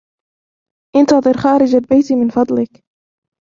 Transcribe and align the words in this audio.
انتظر 0.95 1.37
خارج 1.37 1.75
البيت 1.75 2.11
من 2.11 2.29
فضلك. 2.29 2.83